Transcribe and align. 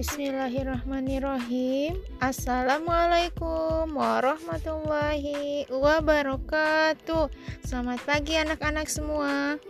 Bismillahirrahmanirrahim. 0.00 2.00
Assalamualaikum 2.24 3.84
warahmatullahi 3.92 5.68
wabarakatuh. 5.68 7.28
Selamat 7.60 8.00
pagi 8.08 8.40
anak-anak 8.40 8.88
semua. 8.88 9.60